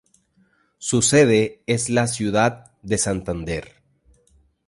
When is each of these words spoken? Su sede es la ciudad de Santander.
Su 0.79 1.03
sede 1.03 1.61
es 1.67 1.91
la 1.91 2.07
ciudad 2.07 2.71
de 2.81 2.97
Santander. 2.97 3.75